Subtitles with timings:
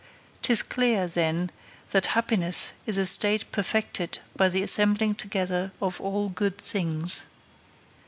[0.41, 1.51] 'Tis clear, then,
[1.91, 7.27] that happiness is a state perfected by the assembling together of all good things.